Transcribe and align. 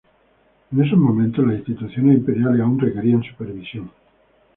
En 0.71 0.83
esos 0.83 0.97
momentos, 0.97 1.45
las 1.45 1.57
instituciones 1.57 2.17
imperiales 2.17 2.59
aún 2.61 2.79
requerían 2.79 3.21
supervisión. 3.21 3.91